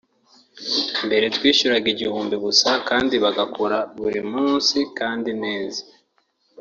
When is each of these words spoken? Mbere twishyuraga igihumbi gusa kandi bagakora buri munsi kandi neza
Mbere 1.05 1.25
twishyuraga 1.35 1.87
igihumbi 1.93 2.35
gusa 2.45 2.69
kandi 2.89 3.15
bagakora 3.23 3.77
buri 3.99 4.21
munsi 4.31 4.77
kandi 4.97 5.29
neza 5.43 5.81